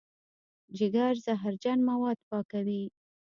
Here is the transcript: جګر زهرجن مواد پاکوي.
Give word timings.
جګر 0.77 1.13
زهرجن 1.25 1.79
مواد 1.89 2.17
پاکوي. 2.29 2.83